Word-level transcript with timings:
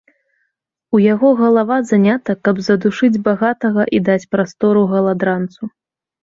У 0.97 1.01
яго 1.13 1.29
галава 1.41 1.77
занята, 1.89 2.35
каб 2.47 2.61
задушыць 2.69 3.19
багатага 3.27 3.87
і 3.99 4.01
даць 4.09 4.29
прастору 4.33 4.81
галадранцу. 4.97 5.71